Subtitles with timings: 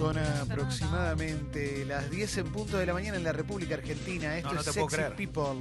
[0.00, 4.34] Son aproximadamente las 10 en punto de la mañana en la República Argentina.
[4.38, 5.14] Esto No, no es te puedo Sexy creer.
[5.14, 5.60] People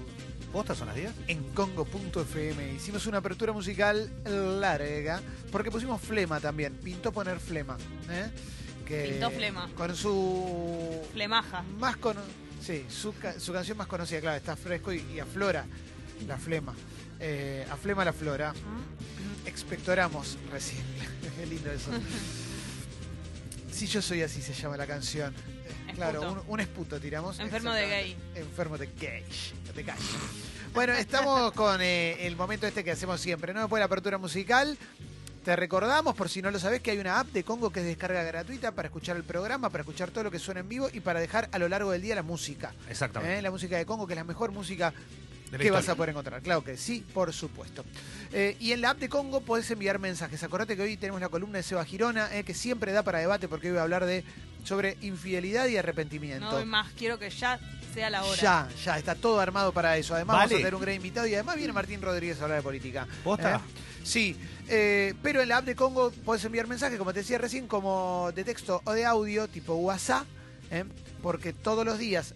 [0.54, 1.12] ¿Postas son las 10?
[1.28, 2.74] en Congo.fm.
[2.74, 5.22] Hicimos una apertura musical larga
[5.52, 6.74] porque pusimos flema también.
[6.76, 7.78] Pintó poner flema.
[8.10, 8.32] ¿eh?
[8.88, 9.70] Que Pintó flema.
[9.76, 11.02] Con su.
[11.12, 11.62] Flemaja.
[11.78, 12.22] Más cono-
[12.62, 15.66] Sí, su, ca- su canción más conocida, claro, está fresco y, y aflora
[16.28, 16.74] la flema.
[17.20, 18.54] Eh, aflema la flora.
[19.46, 20.82] Expectoramos recién.
[21.38, 21.92] Qué lindo eso.
[23.80, 25.34] Si yo soy así, se llama la canción.
[25.34, 27.40] Eh, Claro, un, un esputo tiramos.
[27.40, 28.18] Enfermo de Exactamente.
[28.36, 29.24] Enfermo de gay.
[29.74, 29.96] De gay.
[30.74, 33.62] Bueno, estamos con eh, el momento este que hacemos siempre, ¿no?
[33.62, 34.78] Después de la apertura musical.
[35.46, 37.86] Te recordamos, por si no lo sabés, que hay una app de Congo que es
[37.86, 41.00] descarga gratuita para escuchar el programa, para escuchar todo lo que suena en vivo y
[41.00, 42.74] para dejar a lo largo del día la música.
[42.90, 43.40] Exactamente.
[43.40, 43.42] ¿eh?
[43.42, 44.94] La música de Congo, que es la mejor música
[45.58, 46.42] que vas a poder encontrar.
[46.42, 47.84] Claro que sí, por supuesto.
[48.32, 50.44] Eh, y en la app de Congo podés enviar mensajes.
[50.44, 53.48] Acordate que hoy tenemos la columna de Seba Girona, eh, que siempre da para debate
[53.48, 54.24] porque hoy voy a hablar de
[54.64, 56.46] sobre infidelidad y arrepentimiento.
[56.46, 57.60] No doy más, quiero que ya
[57.94, 58.42] sea la hora.
[58.42, 60.14] Ya, ya, está todo armado para eso.
[60.14, 60.46] Además Vale.
[60.48, 63.08] vamos a tener un gran invitado y además viene Martín Rodríguez a hablar de política.
[63.24, 63.56] ¿Posta?
[63.56, 63.60] ¿Eh?
[64.04, 64.36] Sí,
[64.68, 68.32] eh, pero en la app de Congo podés enviar mensajes, como te decía recién, como
[68.34, 70.26] de texto o de audio, tipo WhatsApp,
[70.72, 70.86] ¿eh?
[71.22, 72.34] porque todos los días,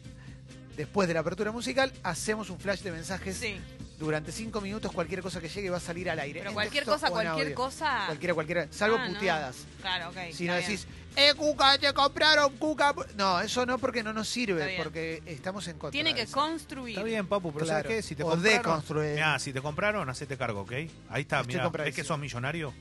[0.76, 3.56] después de la apertura musical, hacemos un flash de mensajes Sí,
[4.00, 4.92] durante cinco minutos.
[4.92, 6.40] Cualquier cosa que llegue va a salir al aire.
[6.40, 7.56] pero en cualquier texto cosa, o en cualquier audio.
[7.56, 8.04] cosa.
[8.08, 9.14] Cualquiera, cualquiera, salvo Ah, no.
[9.14, 9.56] puteadas.
[9.82, 10.18] Claro, ok.
[10.34, 11.30] Si no está decís, bien.
[11.30, 12.94] ¡eh, Cuca, te compraron, Cuca!
[13.16, 14.82] No, eso no, porque no nos Está sirve, bien.
[14.84, 15.92] porque estamos en contra.
[15.92, 16.34] Tiene de que eso.
[16.40, 16.96] construir.
[16.98, 17.84] Está bien, papu, pero Claro.
[17.84, 18.02] ¿sabes qué?
[18.02, 18.58] Si te O compraron...
[18.58, 19.14] deconstruir.
[19.14, 20.72] Mirá, si te compraron, hacete cargo, ¿ok?
[20.72, 21.60] Ahí está, Estoy mira.
[21.60, 22.08] ¿Es que compradísimo.
[22.08, 22.74] sos millonario?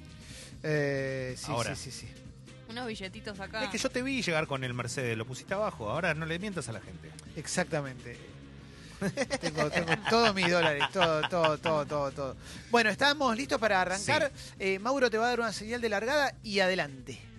[0.63, 1.75] Eh, sí, Ahora.
[1.77, 2.09] sí, sí, sí.
[2.73, 3.65] Unos billetitos acá.
[3.65, 5.91] Es que yo te vi llegar con el Mercedes, lo pusiste abajo.
[5.91, 7.11] Ahora no le mientas a la gente.
[7.37, 8.19] Exactamente.
[9.41, 12.37] tengo, tengo todos mis dólares, todo, todo, todo, todo, todo.
[12.71, 14.33] Bueno, estamos listos para arrancar.
[14.59, 17.32] Eh, Mauro te va a dar una señal de largada y adelante.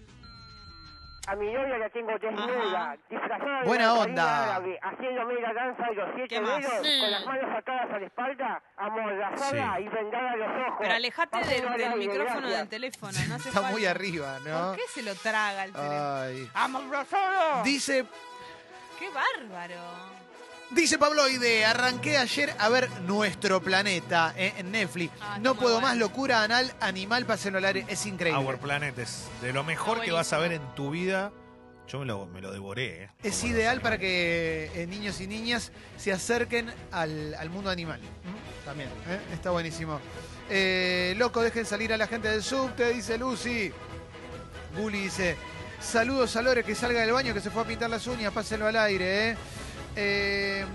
[1.26, 4.44] A mi novia la tengo desnuda, disfrazada de Buena onda.
[4.44, 6.60] árabe, haciendo media danza de los siete ¿Qué más?
[6.62, 7.00] dedos, Sí.
[7.00, 9.84] con las manos atadas a la espalda, amordazada Sí.
[9.84, 10.78] y vendada a los ojos.
[10.82, 12.60] Pero alejate del, Pásenlo al del aire, micrófono gracias.
[12.60, 13.72] del teléfono, no hace Está falta.
[13.72, 14.68] muy arriba, ¿no?
[14.68, 16.14] ¿Por qué se lo traga el cerebro?
[16.14, 16.50] Ay.
[16.56, 17.64] ¡Amordazada!
[17.64, 18.06] Dice,
[19.00, 19.76] ¡Qué bárbaro!
[20.72, 25.14] Dice Pabloide, arranqué ayer a ver Nuestro Planeta eh, en Netflix.
[25.22, 25.88] Ah, no puedo bueno.
[25.88, 27.86] más, locura anal, animal, pásenlo al aire.
[27.88, 28.44] Es increíble.
[28.44, 31.32] Our Planet es de lo mejor que vas a ver en tu vida.
[31.88, 33.10] Yo me lo, me lo devoré, ¿eh?
[33.24, 38.00] Es ideal para que eh, niños y niñas se acerquen al, al mundo animal.
[38.00, 38.66] ¿Mm?
[38.66, 39.20] También, ¿eh?
[39.34, 40.00] está buenísimo.
[40.50, 43.72] Eh, loco, dejen salir a la gente del subte, dice Lucy.
[44.78, 45.36] Bully dice,
[45.82, 48.66] saludos a Lore que salga del baño, que se fue a pintar las uñas, pásenlo
[48.68, 49.32] al aire.
[49.32, 49.38] ¿eh?
[49.96, 50.66] Eh,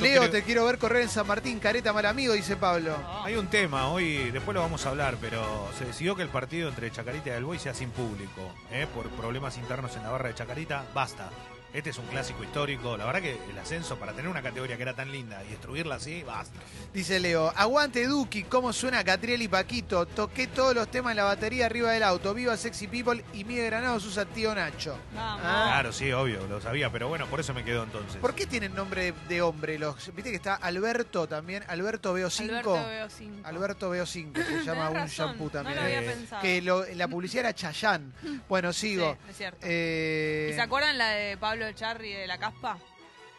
[0.00, 2.96] Leo, creo- te quiero ver correr en San Martín, careta mal amigo, dice Pablo.
[3.24, 6.68] Hay un tema, hoy después lo vamos a hablar, pero se decidió que el partido
[6.68, 8.86] entre Chacarita y El Boy sea sin público, ¿eh?
[8.94, 10.84] por problemas internos en la barra de Chacarita.
[10.94, 11.30] Basta.
[11.72, 12.96] Este es un clásico histórico.
[12.96, 15.96] La verdad que el ascenso para tener una categoría que era tan linda y destruirla
[15.96, 16.58] así, basta.
[16.94, 20.06] Dice Leo, aguante Duki, cómo suena Catriel y Paquito.
[20.06, 22.32] Toqué todos los temas en la batería arriba del auto.
[22.32, 24.96] Viva Sexy People y Miguel Granados usa tío Nacho.
[25.14, 25.42] Vamos.
[25.44, 25.64] Ah.
[25.72, 28.16] Claro, sí, obvio, lo sabía, pero bueno, por eso me quedó entonces.
[28.22, 29.78] ¿Por qué tienen nombre de hombre?
[29.78, 32.52] Los, Viste que está Alberto también, Alberto Veo 5.
[32.54, 33.46] Alberto veo cinco.
[33.48, 35.74] Alberto Veo 5, se llama un razón, shampoo también.
[35.76, 36.40] No lo había Eh, pensado.
[36.42, 38.14] que lo- la publicidad era Chayán.
[38.48, 39.18] Bueno, Sí, sigo.
[39.28, 39.58] es cierto.
[39.62, 42.78] Eh, ¿Y se acuerdan la de Pablo Charri de la caspa?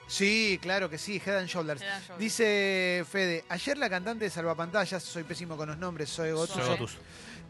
[0.08, 1.82] sí, claro que sí, Head and Shoulders.
[1.82, 2.20] Head and Shoulders.
[2.20, 6.56] Dice Fede, ayer la cantante de Salvapantallas, soy pésimo con los nombres, soy Gotus.
[6.56, 6.98] Soy Gotus.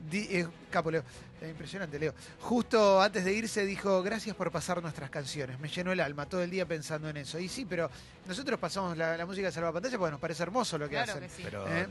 [0.10, 1.04] Di- eh, capo, Leo.
[1.42, 2.14] Eh, impresionante, Leo.
[2.40, 5.60] Justo antes de irse dijo, gracias por pasar nuestras canciones.
[5.60, 7.38] Me llenó el alma todo el día pensando en eso.
[7.40, 7.92] Y sí, pero
[8.26, 11.24] nosotros pasamos la, la música de Salvapantalla porque nos parece hermoso lo que Claro hacen.
[11.24, 11.42] que sí.
[11.44, 11.88] Pero ¿Eh?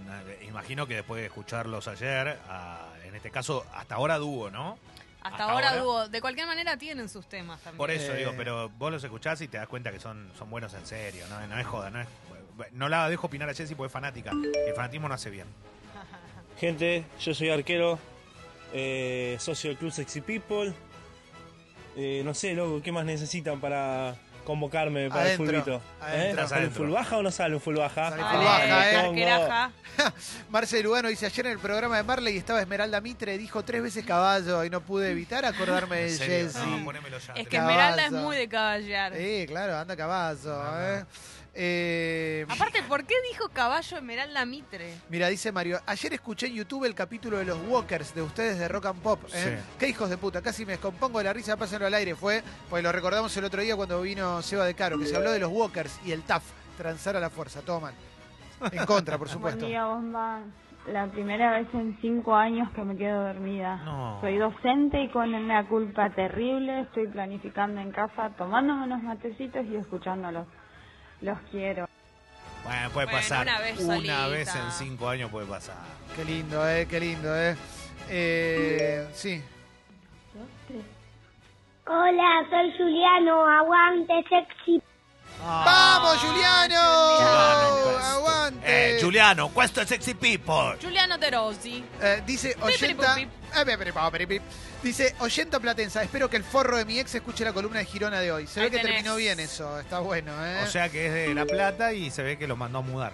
[0.48, 4.78] imagino que después de escucharlos ayer, ah, en este caso, hasta ahora dúo, ¿no?
[5.26, 5.82] Hasta, hasta ahora, ahora.
[5.82, 6.08] dúo.
[6.08, 7.78] De cualquier manera tienen sus temas también.
[7.78, 8.18] Por eso Eh.
[8.18, 11.24] digo, pero vos los escuchás y te das cuenta que son, son buenos en serio,
[11.28, 11.46] ¿no?
[11.46, 12.08] No es joda, no es.
[12.72, 14.30] No la dejo opinar a Jessy porque es fanática.
[14.32, 15.46] El fanatismo no hace bien.
[16.58, 17.98] Gente, yo soy arquero,
[18.72, 20.72] eh, socio del Club Sexy People.
[21.96, 25.82] Eh, no sé, loco, ¿qué más necesitan para convocarme para Adentro, el fulbito?
[26.00, 26.44] adentro.
[26.44, 26.48] ¿Eh?
[26.48, 28.10] ¿Sale un full baja o no sale un full baja?
[28.10, 28.44] Sale Ay, full
[29.24, 30.10] baja, eh.
[30.50, 34.04] Marce Lugano dice, ayer en el programa de Marley estaba Esmeralda Mitre, dijo tres veces
[34.06, 36.16] caballo y no pude evitar acordarme de.
[36.18, 36.58] Jessy.
[36.66, 37.34] No, ponémelo ya.
[37.34, 37.70] Es que Caballo.
[37.80, 39.12] Esmeralda es muy de caballar.
[39.14, 40.62] Sí, claro, anda caballo.
[40.80, 41.04] eh.
[41.58, 44.92] Eh, Aparte, ¿por qué dijo caballo Esmeralda Mitre?
[45.08, 48.68] Mira, dice Mario, ayer escuché en YouTube el capítulo de los Walkers de ustedes de
[48.68, 49.22] Rock and Pop.
[49.34, 49.58] ¿eh?
[49.58, 49.74] Sí.
[49.78, 52.14] Qué hijos de puta, casi me descompongo de la risa, pásenlo al aire.
[52.14, 55.30] Fue, pues lo recordamos el otro día cuando vino Seba de Caro, que se habló
[55.32, 56.44] de los Walkers y el TAF,
[56.76, 57.94] transar a la fuerza, todo mal.
[58.72, 59.60] En contra, por supuesto.
[59.60, 60.40] Buen día, Bomba.
[60.92, 63.76] la primera vez en cinco años que me quedo dormida.
[63.78, 64.18] No.
[64.20, 69.76] Soy docente y con una culpa terrible estoy planificando en casa, tomándome unos matecitos y
[69.76, 70.46] escuchándolos.
[71.20, 71.88] Los quiero.
[72.64, 73.46] Bueno, puede pasar.
[73.78, 75.76] una vez en cinco años puede pasar.
[76.14, 77.56] Qué lindo, eh, qué lindo, eh.
[78.08, 79.42] Eh, sí.
[81.86, 84.82] Hola, soy Juliano, aguante sexy.
[85.40, 87.16] ¡Vamos, ah, Juliano!
[87.16, 88.04] Juliano, pues.
[88.04, 88.96] ¡Aguante!
[88.96, 90.78] Eh, Juliano, questo Sexy People.
[90.80, 91.84] Giuliano Terosi.
[92.00, 93.16] Eh, dice 80,
[94.82, 96.02] Dice oyenta platensa.
[96.02, 98.46] Espero que el forro de mi ex escuche la columna de Girona de hoy.
[98.46, 98.96] Se Ahí ve que tenés.
[98.96, 99.78] terminó bien eso.
[99.80, 100.62] Está bueno, ¿eh?
[100.62, 103.12] O sea que es de La Plata y se ve que lo mandó a mudar.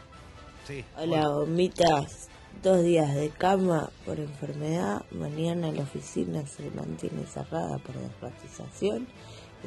[0.66, 0.84] Sí.
[0.96, 2.28] Hola, gomitas.
[2.62, 5.02] Dos días de cama por enfermedad.
[5.10, 9.08] Mañana la oficina se mantiene cerrada por desratización.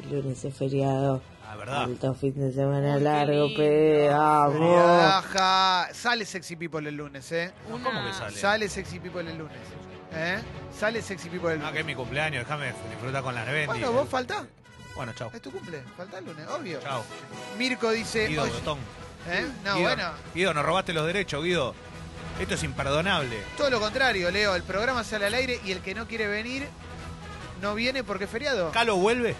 [0.02, 1.22] El lunes es feriado.
[1.48, 1.82] Ah, verdad.
[1.84, 3.56] Alto fin de semana Uy, qué largo, lindo.
[3.56, 4.08] pe.
[4.10, 5.88] Baja.
[5.92, 7.52] Sale Sexy People el lunes, ¿eh?
[7.68, 8.36] No, Una- ¿Cómo que sale?
[8.36, 9.56] Sale Sexy People el lunes.
[10.12, 10.38] ¿Eh?
[10.78, 11.80] Sale Sexy People el No, que lunes.
[11.80, 13.66] es mi cumpleaños, déjame disfrutar con las Bendy.
[13.66, 14.44] Bueno, vos faltás.
[14.94, 15.30] Bueno, chao.
[15.32, 15.82] Es tu cumple.
[15.96, 16.80] Falta el lunes, obvio.
[16.80, 17.02] Chao.
[17.58, 18.26] Mirko dice.
[18.28, 18.78] Guido Brotón.
[19.28, 19.46] ¿Eh?
[19.64, 20.10] No, Guido, bueno.
[20.34, 21.74] Guido, nos robaste los derechos, Guido.
[22.40, 23.36] Esto es imperdonable.
[23.56, 24.54] Todo lo contrario, Leo.
[24.56, 26.66] El programa sale al aire y el que no quiere venir
[27.62, 28.70] no viene porque es feriado.
[28.72, 29.34] ¿Calo vuelve?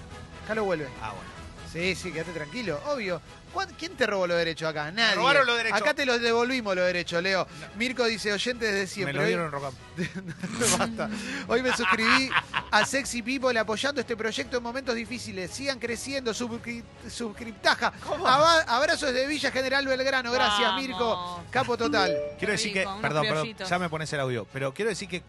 [0.47, 0.87] Calo vuelve.
[1.03, 1.37] Ah, bueno.
[1.73, 3.21] Sí, sí, quédate tranquilo, obvio.
[3.53, 4.91] ¿Cuán- ¿Quién te robó los derechos acá?
[4.93, 5.15] Nadie.
[5.17, 5.79] robaron los derechos.
[5.81, 7.47] Acá te los devolvimos los derechos, Leo.
[7.77, 9.13] Mirko dice, oyente desde siempre.
[9.15, 9.71] Me lo Hoy- dieron roca.
[10.79, 11.11] Basta.
[11.49, 12.31] Hoy me suscribí
[12.71, 15.51] a Sexy People apoyando este proyecto en momentos difíciles.
[15.51, 17.93] Sigan creciendo, suscri- suscriptaja.
[18.25, 20.33] Aba- Abrazos de Villa General Belgrano.
[20.33, 20.81] Gracias, Vamos.
[20.83, 21.45] Mirko.
[21.51, 22.17] Capo total.
[22.39, 25.23] Quiero decir que, perdón, perdón, ya me pones el audio, pero quiero decir que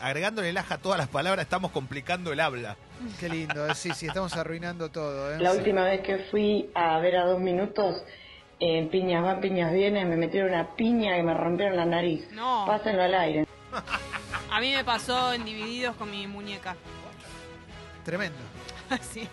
[0.00, 2.76] agregándole el aja a todas las palabras estamos complicando el habla.
[3.20, 3.66] Qué lindo.
[3.66, 3.74] eh.
[3.74, 5.32] Sí, sí, estamos arruinando todo.
[5.34, 5.38] ¿eh?
[5.40, 5.58] La Sí.
[5.58, 8.02] última vez que fui a ver a dos minutos,
[8.60, 12.26] en piñas van, piñas vienen, me metieron una piña y me rompieron la nariz.
[12.32, 12.64] No.
[12.66, 13.46] Pásenlo al aire.
[14.50, 16.74] A mí me pasó en Divididos con mi muñeca.
[18.04, 18.38] Tremendo.
[18.90, 19.28] Así.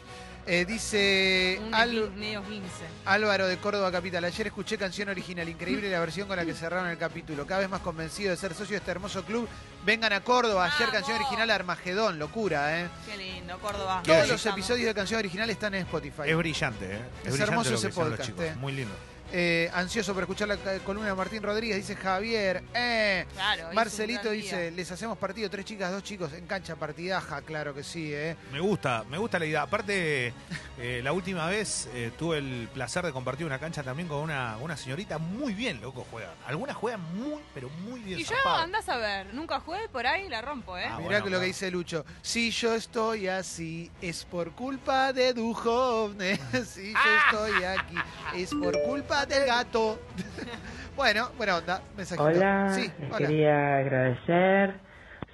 [0.47, 2.68] Eh, dice Un Al- esguin- medio 15.
[3.06, 4.24] Álvaro de Córdoba Capital.
[4.25, 7.47] Ayer escuché canción original, increíble la versión con la que cerraron el capítulo.
[7.47, 9.47] Cada vez más convencido de ser socio de este hermoso club.
[9.86, 10.65] Vengan a Córdoba.
[10.65, 10.94] Ayer Vamos.
[10.94, 12.88] canción original Armagedón, locura, ¿eh?
[13.07, 14.01] Qué lindo, Córdoba.
[14.03, 14.59] Todos los Estamos.
[14.59, 16.21] episodios de canción original están en Spotify.
[16.27, 17.00] Es brillante, ¿eh?
[17.24, 18.45] Es brillante hermoso lo que ese los podcast, chicos.
[18.45, 18.53] eh.
[18.57, 18.94] Muy lindo.
[19.31, 22.63] Eh, ansioso por escuchar la columna de Martín Rodríguez, dice Javier.
[22.74, 23.25] Eh.
[23.33, 27.83] Claro, Marcelito dice, les hacemos partido, tres chicas, dos chicos, en cancha partidaja, claro que
[27.83, 28.36] sí, ¿eh?
[28.51, 29.63] Me gusta, me gusta la idea.
[29.63, 30.33] Aparte,
[30.77, 34.57] eh, la última vez eh, tuve el placer de compartir una cancha también con una,
[34.57, 36.31] una señorita muy bien, loco, juegan.
[36.48, 38.19] Algunas juegan muy, pero muy bien.
[38.19, 38.57] Y yo zarpado.
[38.57, 40.86] andás a ver, nunca jugué por ahí la rompo, ¿eh?
[40.86, 42.06] Ah, Mirá bueno, que lo que dice Lucho.
[42.22, 46.39] Si yo estoy así, es por culpa de Duhovne.
[46.66, 47.95] si yo estoy aquí,
[48.36, 50.00] es por culpa del gato.
[50.97, 52.23] bueno, buena onda, mensajito.
[52.25, 53.17] Hola, Sí, hola.
[53.17, 54.73] quería agradecer.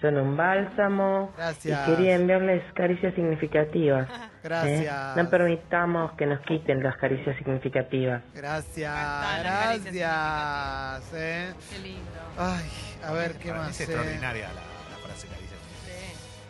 [0.02, 1.32] Son un bálsamo.
[1.38, 1.88] Gracias.
[1.88, 4.08] Y quería enviarles caricias significativas.
[4.44, 5.18] Gracias.
[5.18, 5.22] ¿eh?
[5.22, 8.24] No permitamos que nos quiten las caricias significativas.
[8.34, 11.14] Gracias, gracias.
[11.14, 11.54] ¿eh?
[11.70, 12.20] Qué lindo.
[12.38, 12.66] Ay,
[13.06, 13.80] a ver qué Para más.
[13.80, 13.84] Es eh?
[13.84, 14.71] extraordinaria la,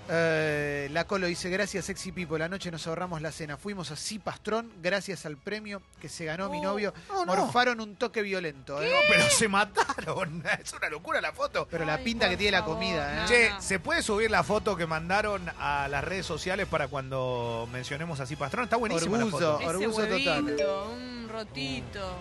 [0.09, 3.55] Eh, la Colo dice, gracias Sexy People, anoche nos ahorramos la cena.
[3.57, 6.93] Fuimos a Cipastrón gracias al premio que se ganó mi novio.
[7.09, 7.35] oh, no.
[7.35, 8.81] Morfaron un toque violento.
[8.81, 8.89] ¿eh?
[8.91, 10.43] No, pero se mataron.
[10.63, 11.67] Es una locura la foto.
[11.71, 13.27] Pero la pinta que tiene la comida, ¿eh?
[13.27, 18.19] Che, ¿se puede subir la foto que mandaron a las redes sociales para cuando mencionemos
[18.19, 18.65] así Pastrón?
[18.65, 19.57] Está buenísima la Orgullo.
[19.57, 19.59] foto.
[19.59, 20.67] Ese Orgullo total.
[20.93, 22.15] un rotito.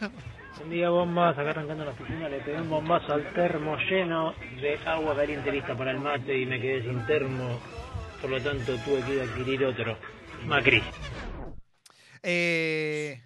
[0.62, 4.78] Un día bombas, acá arrancando la oficina, le pegué un bombazo al termo lleno de
[4.84, 7.60] agua caliente lista para el mate y me quedé sin termo.
[8.20, 9.96] Por lo tanto, tuve que ir a adquirir otro.
[10.46, 10.82] Macri.
[12.22, 13.22] Eh,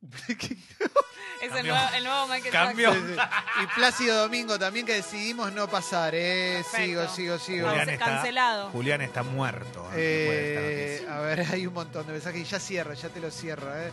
[1.40, 2.92] Es el nuevo, el nuevo Michael Cambió.
[2.92, 3.28] sí, Jackson.
[3.62, 6.62] Y Plácido Domingo también que decidimos no pasar, ¿eh?
[6.64, 7.14] Sigo, Perfecto.
[7.14, 7.68] sigo, sigo.
[7.68, 8.70] Julián está, cancelado.
[8.70, 9.88] Julián está muerto.
[9.94, 11.00] ¿eh?
[11.02, 13.74] Eh, a ver, hay un montón de mensajes y ya cierro, ya te lo cierro,
[13.76, 13.90] ¿eh?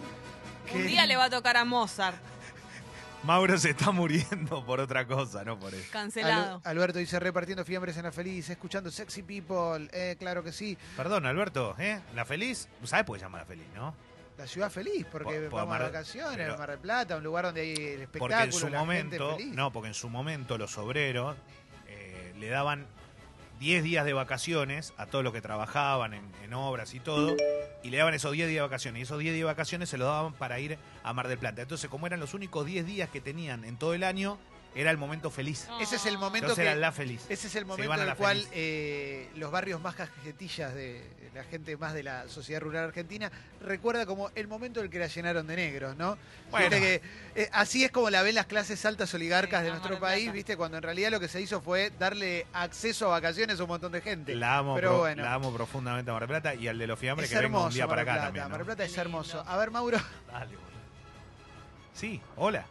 [0.73, 2.17] Un día le va a tocar a Mozart.
[3.23, 5.87] Mauro se está muriendo por otra cosa, no por eso.
[5.91, 6.61] Cancelado.
[6.63, 9.87] Al- Alberto dice, repartiendo fiambres en la feliz, escuchando Sexy People.
[9.91, 10.77] Eh, claro que sí.
[10.95, 11.99] Perdón, Alberto, ¿eh?
[12.13, 13.95] La feliz, ¿sabes por qué se llama la feliz, no?
[14.37, 17.23] La ciudad feliz, porque Por- por vamos Mar- de vacaciones, pero- Mar del Plata, un
[17.23, 19.55] lugar donde hay el espectáculo, Porque en su la gente momento, feliz.
[19.55, 21.35] no, porque en su momento los obreros
[21.87, 22.85] eh, le daban
[23.59, 27.35] 10 días de vacaciones a todos los que trabajaban en, en obras y todo,
[27.81, 29.97] y le daban esos 10 días de vacaciones, y esos 10 días de vacaciones se
[29.97, 31.63] los daban para ir a Mar del Plata.
[31.63, 34.37] Entonces, como eran los únicos 10 días que tenían en todo el año,
[34.79, 35.67] era el momento feliz.
[35.81, 36.69] Ese es el momento Entonces que...
[36.71, 37.25] era la feliz.
[37.29, 41.03] Ese es el momento en el cual eh, los barrios más cajetillas de
[41.33, 43.31] la gente más de la sociedad rural argentina
[43.61, 46.17] recuerda como el momento en el que la llenaron de negros, ¿no?
[46.49, 46.69] Bueno.
[46.69, 47.01] Que,
[47.35, 50.33] eh, así es como la ven las clases altas oligarcas Sí, de nuestro país, Plata.
[50.35, 50.57] ¿viste?
[50.57, 53.91] Cuando en realidad lo que se hizo fue darle acceso a vacaciones a un montón
[53.91, 54.33] de gente.
[54.35, 55.23] La amo, Pero pro- bueno.
[55.23, 57.45] la amo profundamente a Mar del Plata y al de los fiambres es que venga
[57.47, 58.25] hermoso un día para Mar acá Plata.
[58.27, 58.43] también.
[58.45, 58.49] ¿no?
[58.49, 59.43] Mar del Plata es hermoso.
[59.45, 59.97] A ver, Mauro.
[60.31, 60.67] Dale, boludo.
[61.93, 62.65] Sí, hola.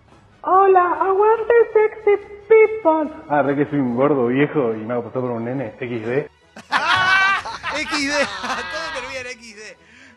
[0.48, 3.10] Hola, aguante sexy people.
[3.28, 6.30] Ah, re que soy un gordo viejo y me hago pasar por un nene, XD.
[7.76, 9.60] XD, todo termina en XD.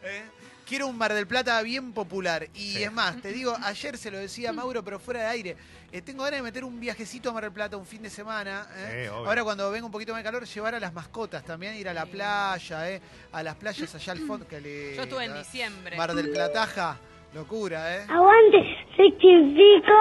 [0.03, 0.23] ¿eh?
[0.67, 2.47] Quiero un Mar del Plata bien popular.
[2.53, 2.83] Y Sí.
[2.83, 5.57] es más, te digo, ayer se lo decía a Mauro, pero fuera de aire.
[5.91, 8.67] Eh, tengo ganas de meter un viajecito a Mar del Plata un fin de semana.
[8.75, 9.05] ¿eh?
[9.09, 9.11] Sí.
[9.11, 11.93] Ahora cuando venga un poquito más de calor, llevar a las mascotas también, ir a
[11.95, 13.01] la playa, ¿eh?
[13.31, 14.47] a las playas allá al fondo.
[14.47, 15.97] Que le, Yo estuve en diciembre.
[15.97, 16.97] Mar del Plataja,
[17.33, 18.05] locura, ¿eh?
[18.09, 19.93] Aguante, Sexifico.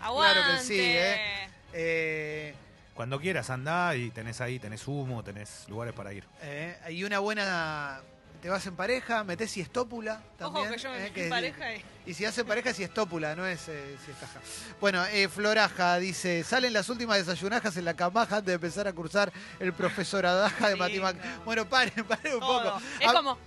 [0.00, 0.40] Aguante.
[0.40, 1.20] Claro que sí, ¿eh?
[1.72, 2.54] Eh,
[2.94, 6.24] Cuando quieras andá y tenés ahí, tenés humo, tenés lugares para ir.
[6.42, 8.00] eh, y una buena...
[8.42, 10.66] Te vas en pareja, metés siestópula también.
[10.66, 11.10] Ojo que yo me ¿eh?
[11.12, 11.84] que en pareja y...
[12.06, 14.12] Y si hace pareja, si es tópula, no es eh, si.
[14.80, 18.92] Bueno, eh, Floraja dice, salen las últimas desayunajas en la camaja antes de empezar a
[18.92, 21.16] cursar el profesoradaja de Qué Matimac.
[21.44, 22.62] Bueno, paren, paren un Todo.
[22.74, 22.80] poco.
[23.00, 23.38] Es Ah, como,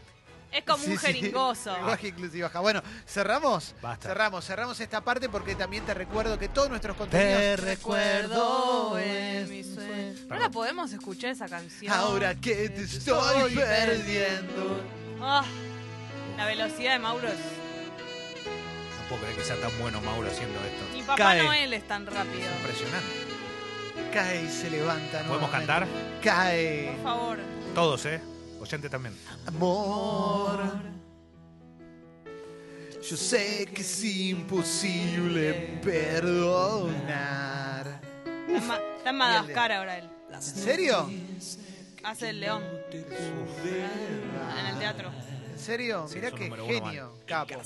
[0.51, 1.73] es como sí, un sí, jeringoso.
[1.73, 2.59] lenguaje inclusivaja.
[2.59, 3.73] Bueno, ¿cerramos?
[3.81, 4.09] Basta.
[4.09, 7.59] Cerramos, cerramos esta parte porque también te recuerdo que todos nuestros Te contenidos...
[7.61, 10.13] recuerdo en mi sueño.
[10.27, 11.91] ¿No la podemos escuchar esa canción?
[11.93, 14.81] Ahora que te estoy perdiendo.
[15.21, 15.43] Ah,
[16.37, 17.33] la velocidad de Mauro es...
[17.35, 20.95] No puedo creer que sea tan bueno Mauro haciendo esto.
[20.95, 21.43] Mi papá Cae.
[21.43, 22.49] Noel es tan rápido.
[22.59, 23.07] Impresionante.
[24.13, 25.19] Cae y se levanta.
[25.23, 25.67] ¿Podemos nuevamente.
[25.67, 25.87] cantar?
[26.23, 26.91] Cae.
[26.95, 27.37] Por favor.
[27.75, 28.21] Todos, ¿eh?
[28.61, 29.17] Oyente también.
[29.47, 30.61] Amor.
[33.01, 36.91] Yo sé que es imposible perdonar.
[38.47, 40.07] Está en, Madagascar ahora él.
[40.31, 41.09] ¿En serio?
[42.03, 42.61] Hace el león.
[42.91, 45.11] En el teatro.
[45.51, 46.05] ¿En serio?
[46.07, 47.59] Sí, Mirá es un qué número uno genio, capo.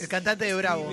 [0.00, 0.88] El cantante de Bravo.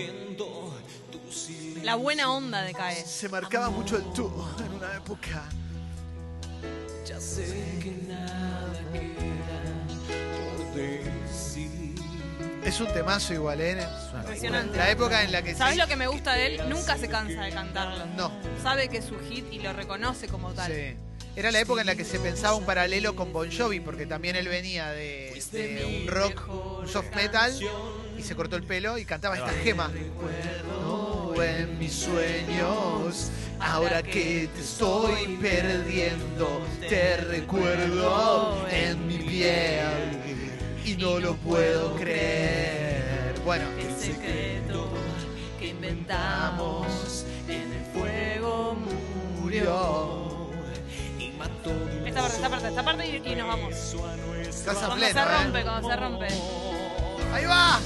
[1.83, 3.05] La buena onda de Cae.
[3.05, 4.31] Se marcaba mucho el tú
[4.65, 5.47] en una época.
[12.63, 13.77] Es un temazo igual, ¿eh?
[14.15, 14.77] Impresionante.
[14.77, 16.61] La época en la que ¿Sabes sí- lo que me gusta de él?
[16.69, 18.05] Nunca se cansa de cantarlo.
[18.15, 18.31] No.
[18.61, 20.71] Sabe que es su hit y lo reconoce como tal.
[20.71, 20.95] Sí.
[21.35, 24.35] Era la época en la que se pensaba un paralelo con Bon Jovi, porque también
[24.35, 26.49] él venía de, de un rock,
[26.81, 27.53] un soft metal,
[28.17, 29.89] y se cortó el pelo y cantaba esta gema.
[31.35, 40.19] En mis sueños, ahora que te estoy perdiendo, te recuerdo en mi piel
[40.83, 43.35] y no lo puedo creer.
[43.45, 44.89] Bueno, El secreto
[45.59, 48.75] que inventamos en el fuego
[49.41, 50.49] murió.
[52.05, 53.73] Esta parte, esta parte, esta parte y, y nos vamos.
[54.41, 55.43] estás a Cuando pleno, se ¿eh?
[55.43, 56.27] rompe, cuando se rompe.
[57.33, 57.79] Ahí va.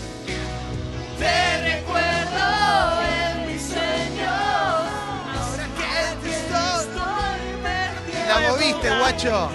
[1.19, 3.02] Te recuerdo
[8.63, 9.49] moviste, guacho.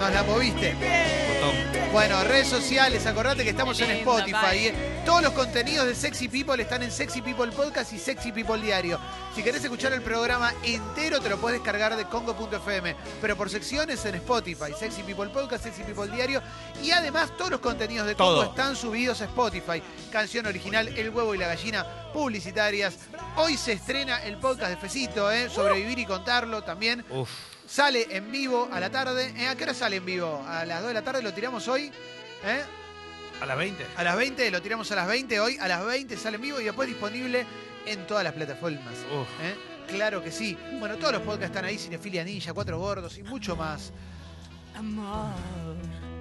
[0.00, 0.74] Nos la moviste.
[1.92, 4.66] Bueno, redes sociales, acordate que estamos en Spotify.
[4.66, 5.02] ¿eh?
[5.06, 8.98] Todos los contenidos de Sexy People están en Sexy People Podcast y Sexy People Diario.
[9.34, 12.96] Si querés escuchar el programa entero, te lo puedes descargar de Congo.fm.
[13.20, 16.42] Pero por secciones en Spotify, Sexy People Podcast, Sexy People Diario.
[16.82, 18.50] Y además, todos los contenidos de Congo Todo.
[18.50, 19.82] están subidos a Spotify.
[20.10, 22.96] Canción original, El huevo y la gallina, publicitarias.
[23.36, 25.48] Hoy se estrena el podcast de Fecito, ¿eh?
[25.48, 27.04] Sobrevivir y contarlo también.
[27.10, 27.30] Uf.
[27.66, 29.32] Sale en vivo a la tarde.
[29.36, 29.48] ¿Eh?
[29.48, 30.44] ¿A qué hora sale en vivo?
[30.46, 31.90] A las 2 de la tarde lo tiramos hoy.
[32.44, 32.62] ¿Eh?
[33.40, 33.86] A las 20.
[33.96, 35.58] A las 20, lo tiramos a las 20 hoy.
[35.58, 37.44] A las 20 sale en vivo y después disponible
[37.84, 38.94] en todas las plataformas.
[39.42, 39.54] ¿Eh?
[39.88, 40.56] Claro que sí.
[40.78, 43.92] Bueno, todos los podcasts están ahí, Cinefilia Ninja, Cuatro Gordos y mucho más.
[44.74, 45.34] Amor.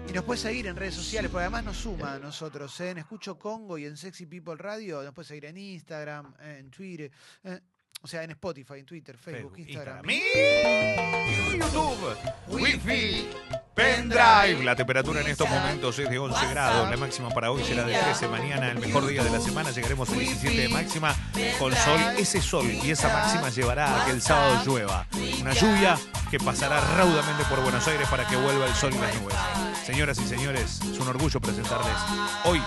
[0.08, 2.80] Y nos puedes seguir en redes sociales, porque además nos suma a nosotros.
[2.82, 2.92] ¿eh?
[2.92, 5.02] En Escucho Congo y en Sexy People Radio.
[5.04, 7.12] Nos puedes seguir en Instagram, en Twitter.
[7.44, 7.60] eh,
[8.06, 10.08] o sea, en Spotify, en Twitter, Facebook, Instagram.
[10.08, 12.16] Y YouTube,
[12.50, 13.28] Wi-Fi,
[13.74, 14.64] pendrive.
[14.64, 16.88] La temperatura en estos momentos es de 11 grados.
[16.88, 18.28] La máxima para hoy será de 13.
[18.28, 21.16] Mañana, el mejor día de la semana, llegaremos a 17 de máxima
[21.58, 22.00] con sol.
[22.16, 25.08] Ese sol y esa máxima llevará a que el sábado llueva.
[25.42, 25.98] Una lluvia
[26.30, 29.36] que pasará raudamente por Buenos Aires para que vuelva el sol y las nubes.
[29.84, 31.98] Señoras y señores, es un orgullo presentarles.
[32.44, 32.62] Hoy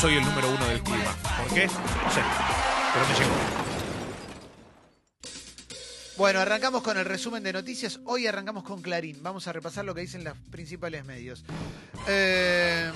[0.00, 1.16] soy el número uno del clima.
[1.36, 1.66] ¿Por qué?
[1.66, 2.22] No sé,
[2.92, 3.63] pero me llegó.
[6.16, 7.98] Bueno, arrancamos con el resumen de noticias.
[8.04, 9.20] Hoy arrancamos con Clarín.
[9.20, 11.44] Vamos a repasar lo que dicen los principales medios.
[12.06, 12.88] Eh,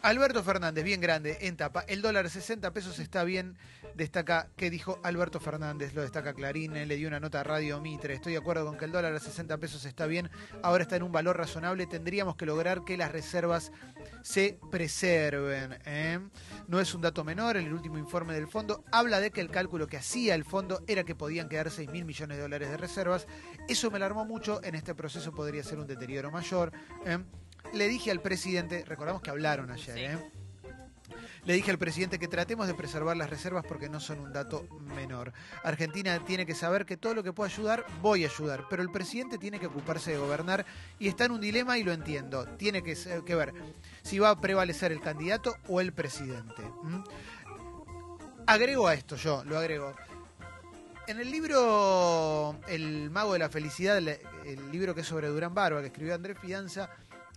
[0.00, 1.80] Alberto Fernández, bien grande, en tapa.
[1.80, 3.56] El dólar 60 pesos está bien,
[3.94, 5.92] destaca, ¿qué dijo Alberto Fernández?
[5.92, 8.14] Lo destaca Clarín, le dio una nota a Radio Mitre.
[8.14, 10.30] Estoy de acuerdo con que el dólar a 60 pesos está bien,
[10.62, 11.88] ahora está en un valor razonable.
[11.88, 13.72] Tendríamos que lograr que las reservas
[14.22, 15.78] se preserven.
[15.84, 16.20] ¿eh?
[16.68, 19.88] No es un dato menor, el último informe del fondo habla de que el cálculo
[19.88, 23.26] que hacía el fondo era que podían quedar 6 mil millones de dólares de reservas.
[23.68, 26.70] Eso me alarmó mucho, en este proceso podría ser un deterioro mayor.
[27.04, 27.18] ¿eh?
[27.72, 30.18] Le dije al presidente, recordamos que hablaron ayer, ¿eh?
[31.44, 34.66] Le dije al presidente que tratemos de preservar las reservas porque no son un dato
[34.94, 35.32] menor.
[35.64, 38.66] Argentina tiene que saber que todo lo que pueda ayudar, voy a ayudar.
[38.68, 40.66] Pero el presidente tiene que ocuparse de gobernar
[40.98, 42.44] y está en un dilema y lo entiendo.
[42.58, 42.94] Tiene que,
[43.24, 43.54] que ver
[44.02, 46.62] si va a prevalecer el candidato o el presidente.
[48.46, 49.94] Agrego a esto yo, lo agrego.
[51.06, 54.18] En el libro El Mago de la Felicidad, el
[54.70, 56.90] libro que es sobre Durán Barba, que escribió Andrés Fianza,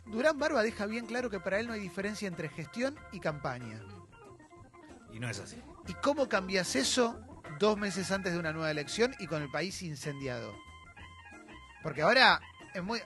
[0.05, 3.79] Durán Barba deja bien claro que para él no hay diferencia entre gestión y campaña.
[5.13, 5.57] Y no es así.
[5.87, 7.19] ¿Y cómo cambias eso
[7.59, 10.53] dos meses antes de una nueva elección y con el país incendiado?
[11.83, 12.41] Porque ahora
[12.73, 13.01] es muy.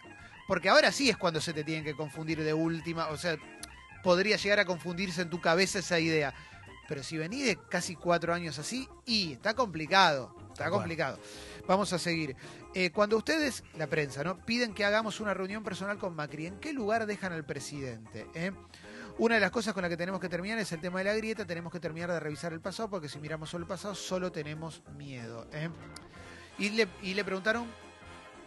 [0.47, 3.07] Porque ahora sí es cuando se te tienen que confundir de última.
[3.07, 3.37] O sea,
[4.03, 6.33] podría llegar a confundirse en tu cabeza esa idea.
[6.87, 10.35] Pero si venís de casi cuatro años así, y está complicado.
[10.51, 11.19] Está complicado.
[11.67, 12.35] Vamos a seguir.
[12.73, 14.37] Eh, cuando ustedes, la prensa, ¿no?
[14.45, 18.27] Piden que hagamos una reunión personal con Macri, ¿en qué lugar dejan al presidente?
[18.35, 18.51] Eh?
[19.17, 21.13] Una de las cosas con las que tenemos que terminar es el tema de la
[21.13, 21.45] grieta.
[21.45, 24.83] Tenemos que terminar de revisar el pasado, porque si miramos solo el pasado, solo tenemos
[24.97, 25.47] miedo.
[25.53, 25.69] ¿eh?
[26.57, 27.65] Y, le, y le preguntaron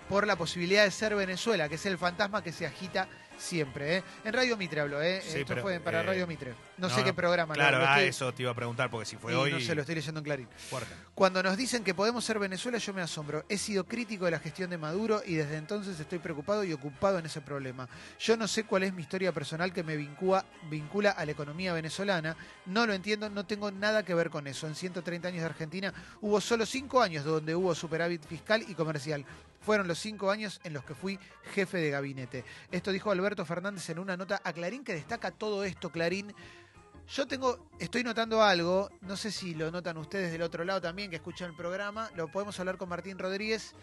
[0.09, 3.99] por la posibilidad de ser Venezuela, que es el fantasma que se agita siempre.
[3.99, 4.03] ¿eh?
[4.25, 5.19] En Radio Mitre habló, ¿eh?
[5.19, 6.55] Esto fue para Radio Mitre.
[6.77, 7.55] No, sé qué programa.
[7.55, 9.53] Claro, ah, eso te iba a preguntar, porque si fue hoy...
[9.53, 10.49] No sé, lo estoy leyendo en Clarín.
[11.15, 13.45] Cuando nos dicen que podemos ser Venezuela, yo me asombro.
[13.49, 17.19] He sido crítico de la gestión de Maduro y desde entonces estoy preocupado y ocupado
[17.19, 17.89] en ese problema.
[18.21, 21.73] Yo no sé cuál es mi historia personal que me vincula, vincula a la economía
[21.73, 22.37] venezolana.
[22.67, 24.67] No lo entiendo, no tengo nada que ver con eso.
[24.67, 29.25] En 130 años de Argentina hubo solo 5 años donde hubo superávit fiscal y comercial.
[29.69, 31.19] Fueron los 5 años en los que fui
[31.53, 32.43] jefe de gabinete.
[32.71, 36.35] Esto dijo Alberto Fernández en una nota a Clarín que destaca todo esto, Clarín.
[37.07, 41.11] Yo tengo, estoy notando algo, no sé si lo notan ustedes del otro lado también
[41.11, 43.75] que escuchan el programa, lo podemos hablar con Martín Rodríguez.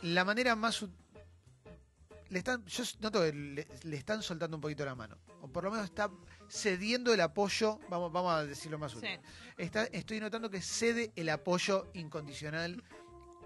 [0.00, 0.82] La manera más
[2.30, 5.18] le están, yo noto que le, están soltando un poquito la mano.
[5.42, 6.10] O por lo menos está
[6.48, 9.20] cediendo el apoyo, vamos, vamos a decirlo más útil.
[9.58, 12.82] Está, estoy notando que cede el apoyo incondicional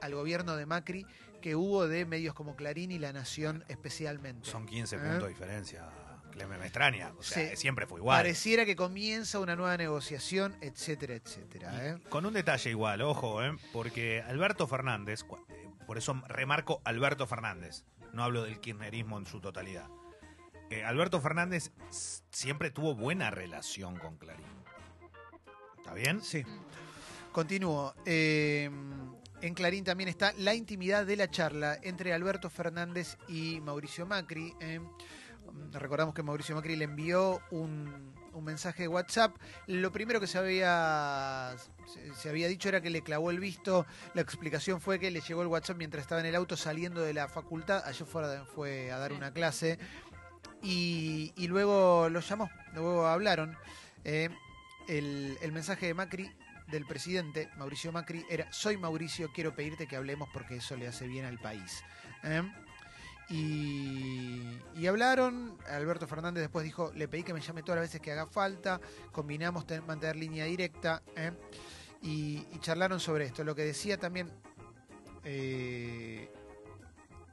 [0.00, 1.06] al gobierno de Macri
[1.40, 4.48] que hubo de medios como Clarín y La Nación especialmente.
[4.48, 4.98] Son 15 ¿Eh?
[4.98, 5.90] puntos de diferencia.
[6.36, 8.18] Me extraña, o sea, siempre fue igual.
[8.18, 11.86] Pareciera que comienza una nueva negociación, etcétera, etcétera.
[11.86, 11.98] ¿eh?
[12.08, 13.56] Con un detalle igual, ojo, ¿eh?
[13.72, 19.40] porque Alberto Fernández, eh, por eso remarco Alberto Fernández, no hablo del kirchnerismo en su
[19.40, 19.88] totalidad.
[20.84, 21.70] Alberto Fernández
[22.30, 24.44] siempre tuvo buena relación con Clarín.
[25.76, 26.20] ¿Está bien?
[26.20, 26.42] Sí.
[27.30, 27.94] Continúo.
[29.44, 34.54] En Clarín también está la intimidad de la charla entre Alberto Fernández y Mauricio Macri.
[34.58, 34.80] ¿eh?
[35.72, 39.36] recordamos que Mauricio Macri le envió un, mensaje de WhatsApp.
[39.66, 41.54] Lo primero que se había,
[42.16, 43.84] se, había dicho era que le clavó el visto.
[44.14, 47.12] La explicación fue que le llegó el WhatsApp mientras estaba en el auto saliendo de
[47.12, 47.82] la facultad.
[47.84, 49.78] Ayer fue, fue a dar una clase.
[50.62, 53.58] Y, luego lo llamó, luego hablaron.
[54.04, 54.30] ¿eh?
[54.88, 56.32] el, el mensaje de Macri
[56.68, 61.06] del presidente Mauricio Macri era, soy Mauricio, quiero pedirte que hablemos porque eso le hace
[61.06, 61.82] bien al país.
[62.22, 62.42] ¿eh?
[63.28, 68.12] Y, hablaron, Alberto Fernández después dijo, le pedí que me llame todas las veces que
[68.12, 68.80] haga falta,
[69.12, 71.32] combinamos mantener línea directa ¿eh?
[72.02, 73.44] y, charlaron sobre esto.
[73.44, 74.30] Lo que decía también,
[75.24, 76.30] eh,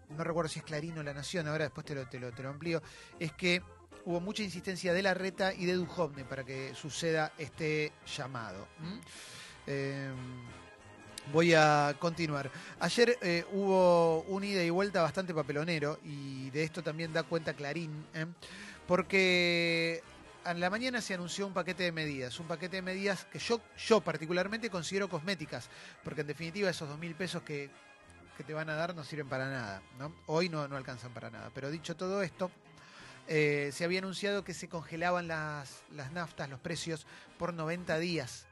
[0.09, 2.43] no recuerdo si es Clarín o La Nación, ahora después te lo, te lo, te
[2.43, 2.81] lo amplío,
[3.19, 3.61] es que
[4.05, 8.67] hubo mucha insistencia de la reta y de Dujovne para que suceda este llamado.
[9.67, 10.15] Em,
[11.31, 12.49] voy a continuar.
[12.79, 17.53] Ayer eh, hubo un ida y vuelta bastante papelonero y de esto también da cuenta
[17.53, 18.05] Clarín,
[18.87, 20.03] porque
[20.45, 23.61] en la mañana se anunció un paquete de medidas, un paquete de medidas que yo,
[23.77, 25.69] yo particularmente considero cosméticas,
[26.03, 27.69] porque en definitiva esos dos mil pesos que,
[28.35, 29.81] que, te van a dar no sirven para nada.
[30.25, 31.51] Hoy no, no alcanzan para nada.
[31.53, 32.49] Pero dicho todo esto,
[33.27, 37.05] eh, se había anunciado que se congelaban las, las naftas, los precios,
[37.37, 38.45] por 90 días.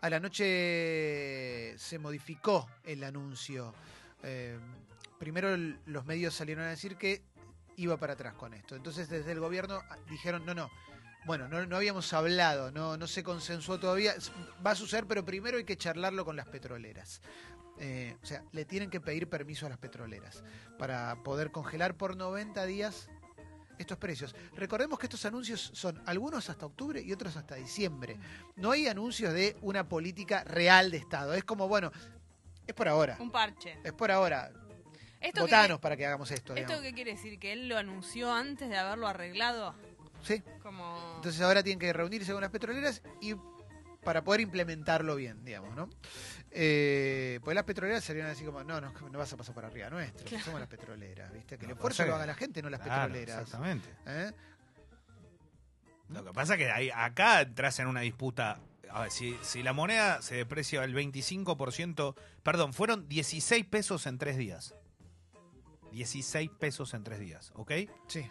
[0.00, 3.72] A la noche se modificó el anuncio.
[4.22, 4.58] Eh,
[5.18, 7.22] primero los medios salieron a decir que
[7.76, 8.74] iba para atrás con esto.
[8.74, 10.70] Entonces desde el gobierno dijeron, no, no,
[11.24, 14.14] bueno, no, habíamos hablado, no, no se consensuó todavía,
[14.64, 17.20] va a suceder, pero primero hay que charlarlo con las petroleras.
[17.78, 20.42] Eh, o sea, le tienen que pedir permiso a las petroleras
[20.78, 23.08] para poder congelar por 90 días
[23.78, 24.34] estos precios.
[24.54, 28.18] Recordemos que estos anuncios son algunos hasta octubre y otros hasta diciembre.
[28.56, 31.34] No hay anuncios de una política real de Estado.
[31.34, 31.90] Es como, bueno,
[32.66, 33.16] es por ahora.
[33.20, 33.78] Un parche.
[33.84, 34.52] Es por ahora.
[35.20, 36.54] ¿Esto Votanos para que hagamos esto.
[36.54, 36.82] ¿Esto digamos.
[36.82, 37.38] qué quiere decir?
[37.38, 39.74] ¿Que él lo anunció antes de haberlo arreglado?
[40.22, 40.42] Sí.
[40.62, 41.14] Como...
[41.16, 43.34] Entonces ahora tienen que reunirse con las petroleras y
[44.02, 45.88] para poder implementarlo bien, digamos, ¿no?
[46.54, 49.88] Eh, pues las petroleras serían así como, no, no, no vas a pasar por arriba
[49.88, 50.44] nuestro, Claro.
[50.44, 51.56] somos las petroleras, ¿viste?
[51.56, 53.42] Que el No, esfuerzo pasa lo haga la gente, no las Claro, petroleras.
[53.42, 53.88] Exactamente.
[54.06, 54.32] ¿Eh?
[56.10, 58.60] Lo que pasa es que ahí, acá entras en una disputa.
[58.90, 64.18] A ver, si, si la moneda se deprecia el 25%, perdón, fueron 16 pesos en
[64.18, 64.74] tres días.
[65.92, 67.72] 16 pesos en tres días, ¿ok?
[68.08, 68.30] Sí.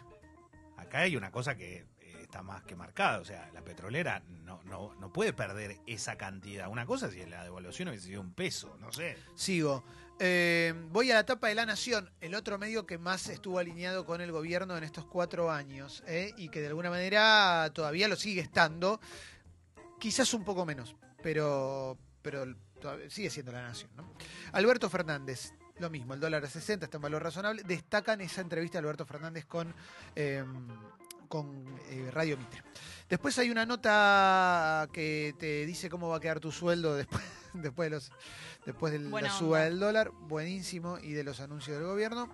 [0.76, 1.84] Acá hay una cosa que
[2.32, 6.66] está más que marcada, o sea, la petrolera no, no, no puede perder esa cantidad.
[6.70, 9.18] Una cosa si la devaluación hubiese sido un peso, no sé.
[9.34, 9.84] Sigo.
[10.18, 14.06] Eh, voy a la tapa de La Nación, el otro medio que más estuvo alineado
[14.06, 16.32] con el gobierno en estos cuatro años ¿eh?
[16.38, 18.98] y que de alguna manera todavía lo sigue estando,
[20.00, 22.46] quizás un poco menos, pero, pero
[23.08, 23.90] sigue siendo La Nación.
[23.94, 24.10] ¿no?
[24.52, 27.62] Alberto Fernández, lo mismo, el dólar a 60 está en valor razonable.
[27.62, 29.74] Destacan esa entrevista de Alberto Fernández con,
[30.14, 30.42] eh,
[31.32, 32.62] con eh, Radio Mitre.
[33.08, 37.86] Después hay una nota que te dice cómo va a quedar tu sueldo después, después
[37.86, 38.12] de los
[38.66, 39.64] después de la suba onda.
[39.64, 42.28] del dólar, buenísimo, y de los anuncios del gobierno.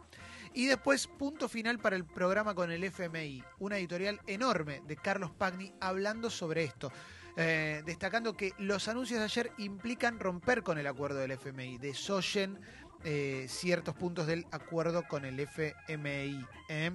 [0.53, 5.31] Y después, punto final para el programa con el FMI, una editorial enorme de Carlos
[5.31, 6.91] Pagni hablando sobre esto.
[7.37, 12.59] eh, destacando que los anuncios de ayer implican romper con el acuerdo del FMI, desoyen
[13.05, 16.45] eh, ciertos puntos del acuerdo con el FMI.
[16.69, 16.91] ¿eh?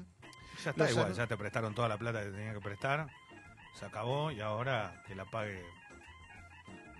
[0.64, 3.08] Ya está igual, ya te prestaron toda la plata que tenía que prestar.
[3.80, 5.64] Se acabó y ahora que la pague.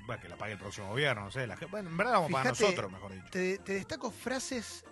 [0.06, 1.48] Bueno, que la pague el próximo gobierno, no sé.
[1.48, 3.26] La, bueno, en verdad vamos para nosotros, mejor dicho.
[3.32, 4.84] Te, te destaco frases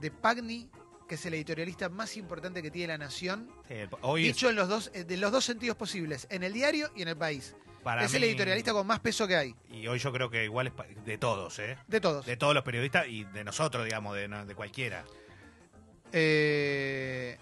[0.00, 0.70] de Pagni,
[1.06, 4.56] que es el editorialista más importante que tiene la Nación, Sí, hoy es- dicho en
[4.56, 7.54] los dos, eh, de los dos sentidos posibles, en el diario y en el país.
[7.82, 10.68] para es el editorialista con más peso que hay, Y hoy yo creo que igual
[10.68, 11.76] es de todos, ¿eh?
[11.86, 12.24] de todos.
[12.24, 15.04] De todos los periodistas y de nosotros, digamos, de, de cualquiera.
[16.10, 17.36] Eh,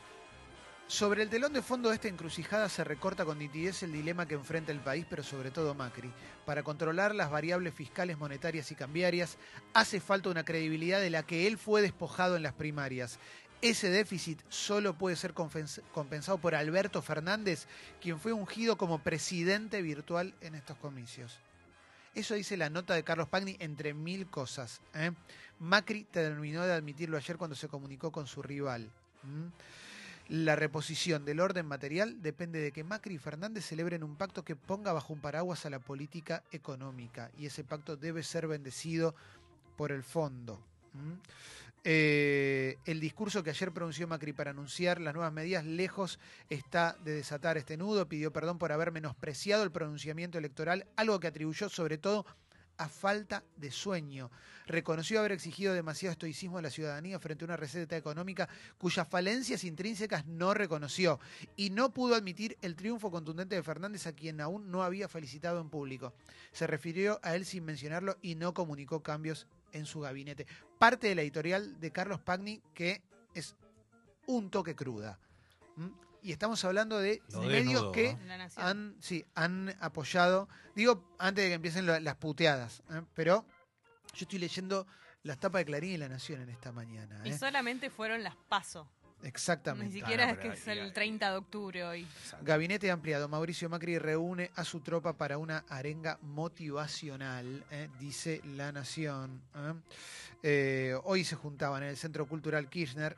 [0.93, 4.35] sobre el telón de fondo de esta encrucijada se recorta con nitidez el dilema que
[4.35, 6.13] enfrenta el país, pero sobre todo Macri.
[6.45, 9.39] Para controlar las variables fiscales, monetarias y cambiarias,
[9.73, 13.19] hace falta una credibilidad de la que él fue despojado en las primarias.
[13.63, 20.35] Ese déficit solo puede ser compensado por Alberto Fernández, quien fue ungido como presidente virtual
[20.43, 21.39] en estos comicios.
[22.15, 24.83] Eso dice la nota de Carlos Pagni entre mil cosas.
[24.93, 25.13] ¿eh?
[25.59, 28.91] Macri terminó de admitirlo ayer cuando se comunicó con su rival.
[30.29, 34.57] La reposición del orden material depende de que Macri y Fernández celebren un pacto que
[34.57, 39.15] ponga bajo un paraguas a la política económica y ese pacto debe ser bendecido
[39.77, 40.61] por el fondo.
[41.85, 47.15] Eh, el discurso que ayer pronunció Macri para anunciar las nuevas medidas lejos está de
[47.15, 51.99] desatar este nudo, pidió perdón por haber menospreciado el pronunciamiento electoral, algo que atribuyó sobre
[51.99, 52.25] todo
[52.79, 54.31] a falta de sueño.
[54.67, 59.65] Reconoció haber exigido demasiado estoicismo a la ciudadanía frente a una receta económica cuyas falencias
[59.65, 61.21] intrínsecas no reconoció
[61.57, 65.61] y no pudo admitir el triunfo contundente de Fernández a quien aún no había felicitado
[65.61, 66.15] en público.
[66.53, 70.47] Se refirió a él sin mencionarlo y no comunicó cambios en su gabinete.
[70.79, 73.03] Parte de la editorial de Carlos Pagni que
[73.35, 73.57] es
[74.27, 75.19] un toque cruda.
[75.77, 75.91] ¿m?
[76.23, 78.17] Y estamos hablando de Lo medios desnudo, que
[78.57, 83.03] han, sí, han apoyado, digo, antes de que empiecen lo- las puteadas, ¿eh?
[83.15, 83.45] pero
[84.15, 84.87] yo estoy leyendo
[85.25, 87.21] las tapas de Clarín y La Nación en esta mañana.
[87.25, 87.39] Y ¿eh?
[87.39, 88.89] solamente fueron las paso.
[89.25, 89.87] Exactamente.
[89.95, 92.07] Ni siquiera Ah, no, es que pero es ahí- el 30 de octubre hoy.
[92.43, 93.29] Gabinete ampliado.
[93.29, 97.89] Mauricio Macri reúne a su tropa para una arenga motivacional, ¿eh?
[98.01, 99.41] dice La Nación.
[99.55, 99.75] ¿eh?
[100.43, 103.17] Eh, hoy se juntaban en el Centro Cultural Kirchner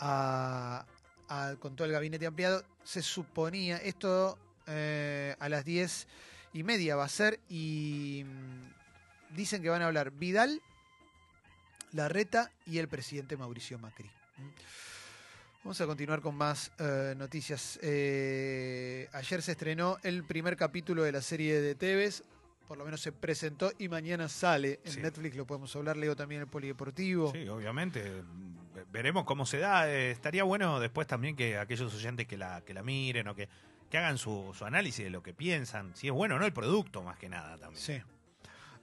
[0.00, 0.84] a-
[1.28, 2.64] a- con todo el gabinete ampliado.
[2.84, 6.06] Se suponía, esto eh, a las diez
[6.52, 10.60] y media va a ser, y mm, dicen que van a hablar Vidal,
[11.92, 14.06] Larreta y el presidente Mauricio Macri.
[14.38, 14.48] ¿Mm?
[15.64, 17.78] Vamos a continuar con más eh, noticias.
[17.82, 22.22] Eh, ayer se estrenó el primer capítulo de la serie de Tevez.
[22.68, 25.00] Por lo menos se presentó y mañana sale en Sí.
[25.00, 25.36] Netflix.
[25.36, 25.96] Lo podemos hablar.
[25.96, 27.32] Leo también el Polideportivo.
[27.32, 28.22] Sí, obviamente.
[28.76, 29.88] Ve- Veremos cómo se da.
[29.90, 33.48] Eh, estaría bueno después también que aquellos oyentes que la, que la miren o que,
[33.90, 35.96] que hagan su, su análisis de lo que piensan.
[35.96, 37.82] Si es bueno o no el producto, más que nada también.
[37.82, 38.00] Sí.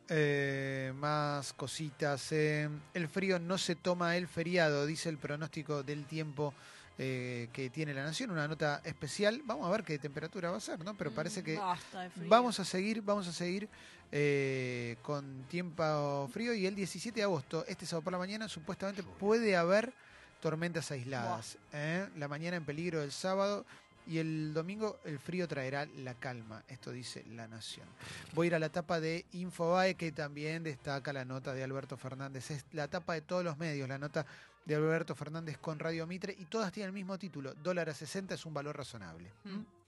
[0.10, 2.32] Eh, más cositas.
[2.32, 6.54] eh, el frío no se toma el feriado, dice el pronóstico del tiempo
[6.98, 8.32] eh, que tiene la Nación.
[8.32, 9.42] Una nota especial.
[9.46, 10.94] Vamos a ver qué temperatura va a ser, ¿no?
[10.96, 12.30] Pero parece que de frío.
[12.30, 13.70] Vamos a seguir, vamos a seguir
[14.16, 19.02] eh, con tiempo frío y el 17 de agosto, este sábado por la mañana, supuestamente
[19.02, 19.92] puede haber
[20.40, 21.58] tormentas aisladas.
[21.74, 22.08] ¿eh?
[22.18, 23.66] La mañana en peligro el sábado
[24.06, 26.62] y el domingo el frío traerá la calma.
[26.68, 27.88] Esto dice La Nación.
[28.34, 31.98] Voy a ir a la tapa de Infobae que también destaca la nota de Alberto
[31.98, 32.52] Fernández.
[32.52, 34.28] Es la tapa de todos los medios, la nota
[34.64, 37.56] de Alberto Fernández con Radio Mitre y todas tienen el mismo título.
[37.56, 39.32] Dólar a 60 es un valor razonable.
[39.44, 39.83] Mm.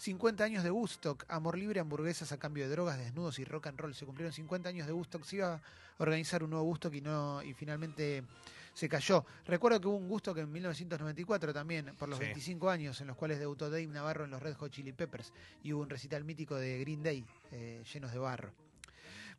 [0.00, 3.78] 50 años de Woodstock, amor libre, hamburguesas a cambio de drogas, desnudos y rock and
[3.78, 3.94] roll.
[3.94, 5.22] Se cumplieron 50 años de Woodstock.
[5.24, 5.60] Se iba a
[5.98, 8.24] organizar un nuevo Woodstock y, no, y finalmente
[8.72, 9.26] se cayó.
[9.44, 12.24] Recuerdo que hubo un Woodstock en 1994 también, por los Sí.
[12.24, 15.34] 25 años, en los cuales debutó Dave Navarro en los Red Hot Chili Peppers.
[15.62, 18.54] Y hubo un recital mítico de Green Day, eh, llenos de barro.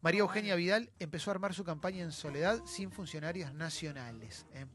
[0.02, 4.67] María Eugenia Vidal empezó a armar su campaña en soledad sin funcionarios nacionales, eh,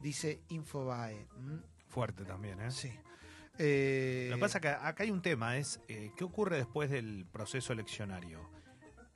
[0.00, 1.26] dice Infobae.
[1.88, 2.70] Fuerte también, ¿eh?
[2.70, 2.92] Sí.
[3.58, 6.90] Eh, Lo que pasa es que acá hay un tema, es eh, ¿qué ocurre después
[6.90, 8.40] del proceso eleccionario?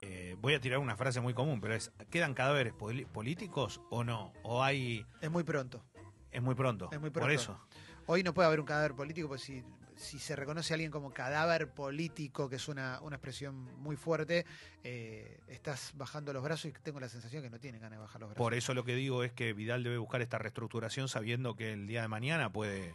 [0.03, 4.33] Eh, voy a tirar una frase muy común, pero es ¿quedan cadáveres políticos o no?
[4.43, 5.07] ¿O hay...?
[5.21, 5.83] Es muy pronto.
[6.31, 6.91] Es muy pronto.
[6.93, 7.35] Es muy Por pronto.
[7.35, 7.61] eso.
[8.07, 9.65] Hoy no puede haber un cadáver político, porque si,
[9.97, 14.45] si se reconoce a alguien como cadáver político, que es una, una expresión muy fuerte,
[14.85, 18.21] eh, estás bajando los brazos y tengo la sensación que no tiene ganas de bajar
[18.21, 18.39] los brazos.
[18.39, 21.87] Por eso lo que digo es que Vidal debe buscar esta reestructuración sabiendo que el
[21.89, 22.95] día de mañana puede,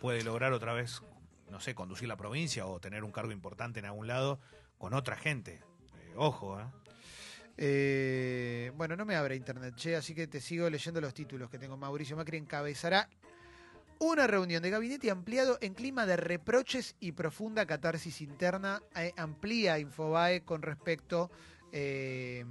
[0.00, 1.02] puede lograr otra vez,
[1.50, 4.40] no sé, conducir la provincia o tener un cargo importante en algún lado
[4.78, 5.60] con otra gente.
[5.96, 6.64] Eh, ojo, ¿eh?
[7.62, 11.58] Eh, bueno, no me abre internet, che, así que te sigo leyendo los títulos que
[11.58, 11.76] tengo.
[11.76, 13.08] Mauricio Macri encabezará
[13.98, 18.82] una reunión de gabinete ampliado en clima de reproches y profunda catarsis interna.
[18.96, 21.30] Eh, amplía Infobae con respecto
[21.72, 22.44] eh,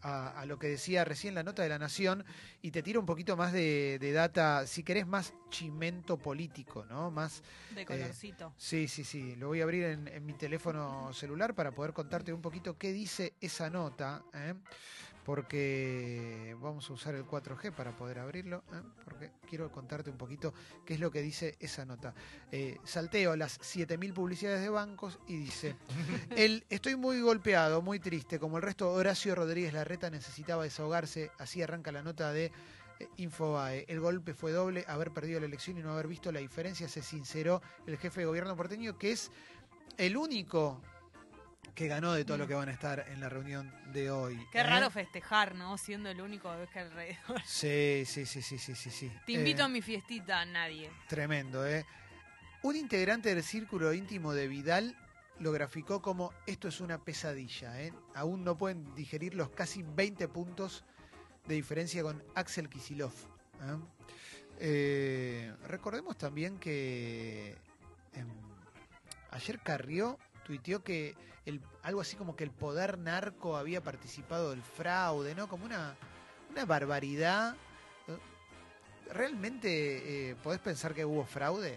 [0.00, 2.24] a, a lo que decía recién la nota de la Nación
[2.60, 7.10] y te tira un poquito más de, de data, si querés, más chimento político, ¿no?
[7.10, 7.42] Más
[7.74, 8.52] De eh, colorcito.
[8.56, 9.36] Sí, sí, sí.
[9.36, 12.92] Lo voy a abrir en, en mi teléfono celular para poder contarte un poquito qué
[12.92, 14.24] dice esa nota.
[14.34, 14.54] ¿eh?
[15.24, 18.64] Porque vamos a usar el 4G para poder abrirlo.
[18.72, 18.82] ¿eh?
[19.04, 20.52] Porque quiero contarte un poquito
[20.84, 22.14] qué es lo que dice esa nota.
[22.50, 25.76] Eh, salteo las 7000 publicidades de bancos y dice:
[26.36, 28.38] el, Estoy muy golpeado, muy triste.
[28.38, 31.30] Como el resto, Horacio Rodríguez Larreta necesitaba desahogarse.
[31.38, 32.46] Así arranca la nota de
[32.98, 33.84] eh, Infobae.
[33.88, 37.02] El golpe fue doble, haber perdido la elección y no haber visto la diferencia, se
[37.02, 39.30] sinceró el jefe de gobierno porteño, que es
[39.98, 40.80] el único
[41.82, 44.38] que ganó de todo lo que van a estar en la reunión de hoy.
[44.52, 44.62] Qué ¿eh?
[44.62, 45.76] raro festejar, ¿no?
[45.76, 47.42] Siendo el único que alrededor.
[47.44, 48.90] Sí, sí, sí, sí, sí, sí.
[48.90, 49.10] sí.
[49.26, 50.92] Te invito Eh, a mi fiestita, nadie.
[51.08, 51.84] Tremendo, ¿eh?
[52.62, 54.96] Un integrante del círculo íntimo de Vidal
[55.40, 57.92] lo graficó como esto es una pesadilla, ¿eh?
[58.14, 60.84] Aún no pueden digerir los casi 20 puntos
[61.48, 63.12] de diferencia con Axel Kisilov.
[64.60, 67.56] Eh, recordemos también que
[68.12, 68.28] em,
[69.32, 71.14] ayer Carrió tuiteó que
[71.46, 75.48] el, algo así como que el poder narco había participado del fraude, ¿no?
[75.48, 75.94] Como una,
[76.50, 77.54] una barbaridad.
[78.08, 78.16] Eh,
[79.12, 81.76] ¿Realmente eh, podés pensar que hubo fraude?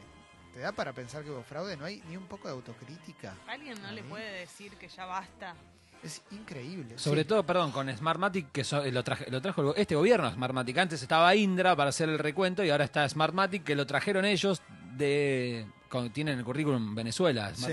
[0.53, 1.75] ¿Te da para pensar que hubo fraude?
[1.75, 3.35] No hay ni un poco de autocrítica.
[3.47, 5.53] ¿Alguien no le puede decir que ya basta?
[6.01, 6.97] Es increíble.
[6.97, 7.27] Sobre Sí.
[7.27, 10.77] todo, perdón, con Smartmatic, que so- lo, traje- lo trajo este gobierno, Smartmatic.
[10.77, 14.61] Antes estaba Indra para hacer el recuento y ahora está Smartmatic, que lo trajeron ellos
[14.95, 15.65] de...
[15.89, 17.63] con- tienen el currículum Venezuela, Sí.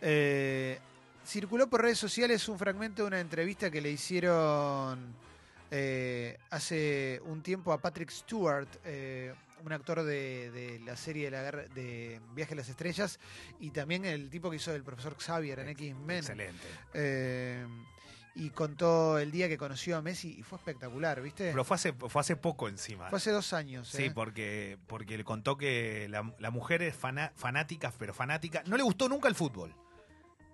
[0.00, 0.78] Eh,
[1.24, 5.14] circuló por redes sociales un fragmento de una entrevista que le hicieron
[5.70, 11.30] eh, hace un tiempo a Patrick Stewart, eh, un actor de, de la serie de,
[11.32, 13.18] la guerra, de Viaje a las Estrellas,
[13.58, 16.18] y también el tipo que hizo el profesor Xavier en X-Men.
[16.18, 16.66] Excelente.
[16.94, 17.66] Eh,
[18.36, 21.50] y contó el día que conoció a Messi y fue espectacular, ¿viste?
[21.50, 23.08] Pero fue hace, fue hace poco encima.
[23.08, 23.88] Fue hace dos años.
[23.88, 24.12] Sí, ¿eh?
[24.14, 28.62] porque, porque le contó que la, la mujer es fanática, pero fanática.
[28.66, 29.74] No le gustó nunca el fútbol.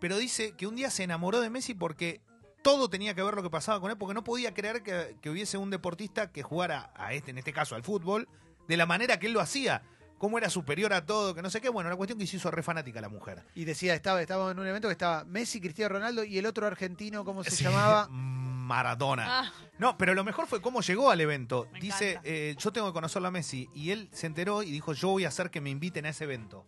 [0.03, 2.21] Pero dice que un día se enamoró de Messi porque
[2.63, 5.31] todo tenía que ver lo que pasaba con él, porque no podía creer que, que
[5.31, 8.29] hubiese un deportista que jugara a este, en este caso al fútbol,
[8.67, 9.83] de la manera que él lo hacía.
[10.19, 11.69] Cómo era superior a todo, que no sé qué.
[11.69, 13.45] Bueno, la cuestión que se hizo re fanática la mujer.
[13.55, 16.67] Y decía, estaba, estaba en un evento que estaba Messi, Cristiano Ronaldo y el otro
[16.67, 18.09] argentino, ¿cómo se Sí, llamaba?
[18.63, 19.41] Maradona.
[19.41, 21.69] Ah, No, pero lo mejor fue cómo llegó al evento.
[21.73, 23.69] Me Dice, eh, yo tengo que conocerlo a Messi.
[23.75, 26.25] Y él se enteró y dijo, yo voy a hacer que me inviten a ese
[26.25, 26.67] evento.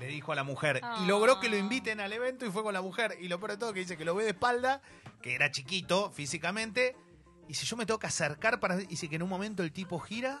[0.00, 0.80] Le dijo a la mujer.
[0.82, 0.98] Ah.
[1.02, 3.16] Y logró que lo inviten al evento y fue con la mujer.
[3.20, 4.80] Y lo peor de todo que dice que lo ve de espalda,
[5.22, 6.96] que era chiquito físicamente.
[7.48, 8.76] Y si yo me tengo que acercar para...
[8.76, 10.40] Dice que en un momento el tipo gira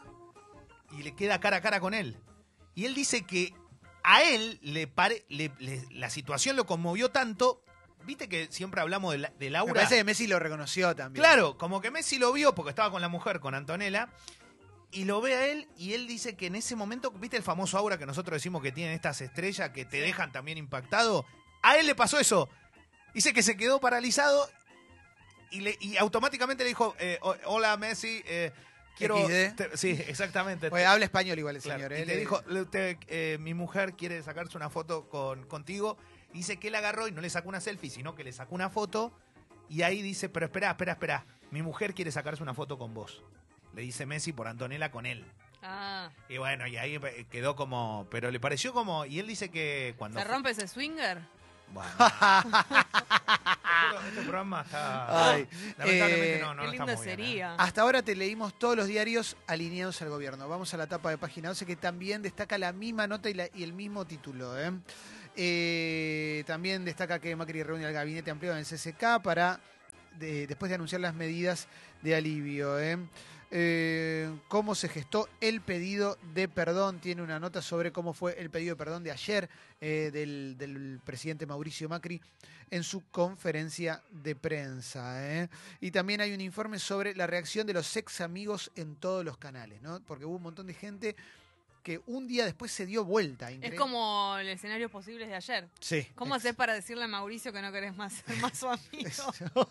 [0.98, 2.16] y le queda cara a cara con él.
[2.74, 3.52] Y él dice que
[4.02, 7.62] a él le pare, le- le- la situación lo conmovió tanto.
[8.06, 9.74] Viste que siempre hablamos de, la- de Me Laura.
[9.74, 11.22] parece que Messi lo reconoció también.
[11.22, 14.08] Claro, como que Messi lo vio porque estaba con la mujer, con Antonella,
[14.92, 17.78] y lo ve a él y él dice que en ese momento, ¿viste el famoso
[17.78, 21.24] aura que nosotros decimos que tienen estas estrellas que te dejan también impactado?
[21.62, 22.48] A él le pasó eso.
[23.14, 24.48] Dice que se quedó paralizado
[25.50, 28.52] y, le, y automáticamente le dijo, eh, ho- hola Messi, eh,
[28.96, 29.16] quiero...
[29.26, 30.70] Te- sí, exactamente.
[30.70, 31.92] Pues habla español igual el Claro, señor.
[31.92, 32.06] y ¿eh?
[32.06, 35.96] le Le- dijo, te- eh, mi mujer quiere sacarse una foto con, contigo.
[36.32, 38.70] Dice que él agarró y no le sacó una selfie, sino que le sacó una
[38.70, 39.12] foto.
[39.68, 41.26] Y ahí dice, pero espera, espera, espera.
[41.50, 43.22] Mi mujer quiere sacarse una foto con vos.
[43.74, 45.24] Le dice Messi por Antonella con él.
[45.62, 46.98] Ah, Y bueno, y ahí
[47.30, 48.06] quedó como...
[48.10, 49.04] Pero le pareció como...
[49.04, 50.18] Y él dice que cuando...
[50.18, 51.18] ¿se rompe ese swinger?
[51.72, 51.90] Bueno.
[54.08, 55.30] este programa está...
[55.32, 57.02] Ay, Lamentablemente eh, no, no Qué lo lindo bien, ¿eh?
[57.02, 57.54] sería.
[57.56, 60.48] Hasta ahora te leímos todos los diarios alineados al gobierno.
[60.48, 63.48] Vamos a la tapa de página 12 que también destaca la misma nota y, la-
[63.54, 64.58] y el mismo título.
[64.58, 64.72] ¿eh?
[65.36, 69.60] Eh, también destaca que Macri reúne al gabinete ampliado en el CCK para
[70.18, 71.68] de- después de anunciar las medidas
[72.02, 72.78] de alivio.
[72.80, 72.98] ¿eh?
[73.52, 77.00] Eh, cómo se gestó el pedido de perdón.
[77.00, 79.48] Tiene una nota sobre cómo fue el pedido de perdón de ayer
[79.80, 82.20] eh, del, del presidente Mauricio Macri
[82.70, 85.26] en su conferencia de prensa.
[85.26, 85.48] ¿eh?
[85.80, 89.36] Y también hay un informe sobre la reacción de los ex amigos en todos los
[89.36, 90.00] canales, ¿no?
[90.00, 91.16] Porque hubo un montón de gente
[91.82, 93.50] que un día después se dio vuelta.
[93.50, 95.68] Es como el escenario posible de ayer.
[95.80, 96.06] Sí.
[96.14, 99.68] ¿Cómo haces para decirle a Mauricio que no querés más ser más su amigo?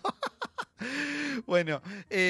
[1.46, 2.28] Bueno, eh,